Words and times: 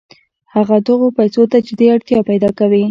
هغه 0.55 0.77
دغو 0.87 1.07
پیسو 1.17 1.41
ته 1.51 1.57
جدي 1.67 1.87
اړتیا 1.95 2.19
پیدا 2.29 2.49
کوي 2.59 2.79